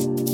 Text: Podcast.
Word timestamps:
Podcast. 0.00 0.29